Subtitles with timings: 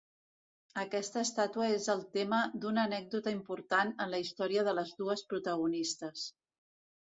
[0.83, 6.27] Aquesta estàtua és el tema d'una anècdota important en la història de les dues protagonistes.